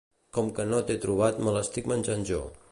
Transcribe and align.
Com 0.37 0.47
que 0.59 0.65
no 0.69 0.79
t'he 0.87 0.95
trobat 1.05 1.39
me 1.45 1.55
l'estic 1.59 1.93
menjant 1.95 2.29
jo 2.35 2.45